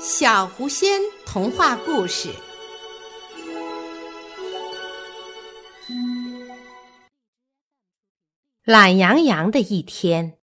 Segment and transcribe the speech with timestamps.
[0.00, 2.32] 小狐仙童话故事。
[8.62, 10.38] 懒洋洋的一天，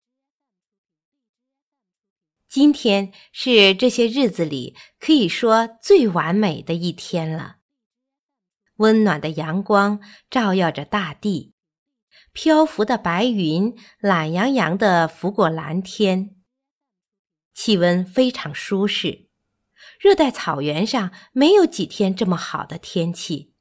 [2.49, 7.59] 今天是这些日子里可以说最完美的一天了。
[8.75, 11.53] 温暖的阳光照耀着大地，
[12.33, 16.35] 漂浮的白云懒洋洋地拂过蓝天，
[17.53, 19.29] 气温非常舒适。
[19.99, 23.53] 热带草原上没有几天这么好的天气，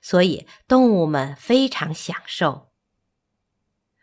[0.00, 2.70] 所以动物们非常享受。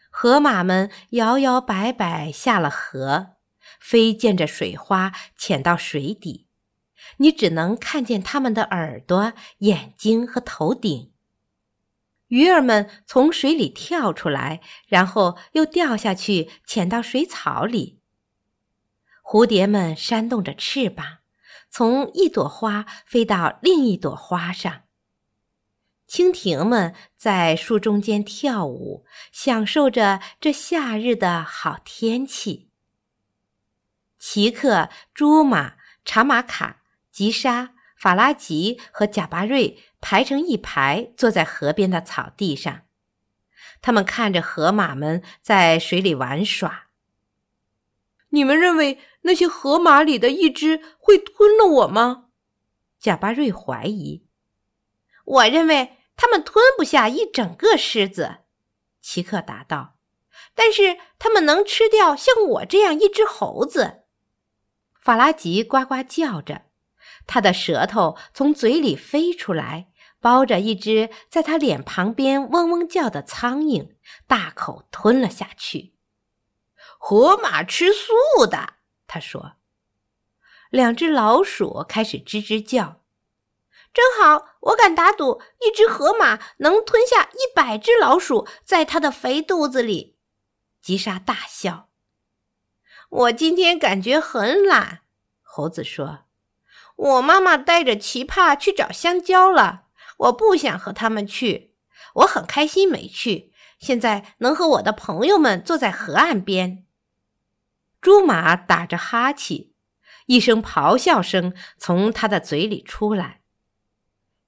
[0.10, 3.36] 河马们摇摇摆摆下了河，
[3.80, 6.48] 飞溅着水花潜到水底，
[7.18, 11.14] 你只能看见它们的耳朵、眼睛和头顶。
[12.28, 18.02] 鱼儿们从水里跳出来，然后又掉下去，潜到水草里。
[19.24, 21.19] 蝴蝶们扇动着翅膀。
[21.70, 24.82] 从一朵花飞到另一朵花上，
[26.08, 32.72] 蜻蜓们在树中间跳舞，享受着这夏日的好天气。
[34.18, 42.82] 奇克、朱马、查马卡、吉沙、法拉吉和贾巴瑞排成一排，坐在河边的草地上，
[43.82, 46.88] 他们看着河马们在水里玩耍。
[48.30, 49.00] 你们认为？
[49.22, 52.26] 那些河马里的一只会吞了我吗？
[53.00, 54.26] 贾巴瑞怀疑。
[55.26, 58.40] 我认为他们吞不下一整个狮子，
[59.02, 59.96] 奇克答道。
[60.56, 64.04] 但是他们能吃掉像我这样一只猴子。
[65.00, 66.64] 法拉吉呱呱叫着，
[67.28, 73.96] 他的舌头从嘴里飞出来，包着一只在他脸旁边嗡嗡叫的苍蝇，
[74.28, 75.96] 大口吞了下去。
[76.98, 78.79] 河马吃素的。
[79.10, 79.54] 他说
[80.70, 83.02] ：“两只老鼠开始吱吱叫，
[83.92, 84.58] 真好！
[84.60, 90.16] 我敢打赌，一只河马能吞下一百只老鼠，在它的肥肚子里。”
[90.80, 91.90] 吉莎大笑。
[93.10, 95.00] 我今天感觉很懒，
[95.42, 96.26] 猴子说
[96.96, 99.86] ：“我妈妈带着奇帕去找香蕉了，
[100.18, 101.74] 我不想和他们去。
[102.14, 106.86] 我很开心没去，现在能和我的朋友们坐在河岸边。”
[108.02, 109.74] 猪马打着哈气，
[110.28, 113.42] 一声咆哮声从他的嘴里出来。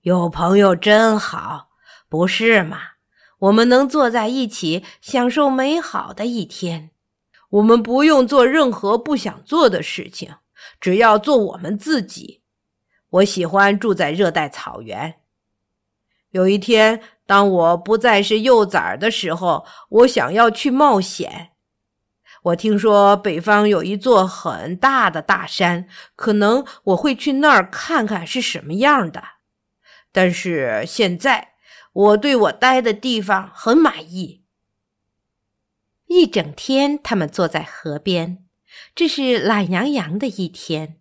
[0.02, 1.70] 有朋友真好，
[2.10, 2.80] 不是吗？
[3.40, 6.92] 我们能坐在一起，享受美好的一天。
[7.50, 10.36] 我们不用做任何不想做的事情，
[10.80, 12.42] 只要做我们自己。
[13.10, 15.20] 我喜欢住在热带草原。
[16.30, 21.51] 有一天，当我不再是幼崽的时候，我想要去冒险。
[22.44, 29.24] 我听说北方有一座很大的大山，可能我会去那儿看看是什么样的。
[30.12, 31.54] 但是现在
[31.94, 34.44] 我对我待的地方很满意。
[36.08, 38.44] 一整天，他们坐在河边，
[38.96, 40.98] 这是懒洋洋的一天，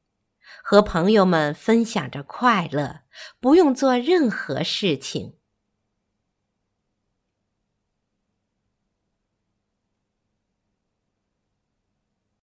[0.62, 3.00] 和朋友们分享着快乐，
[3.40, 5.39] 不用做任何事情。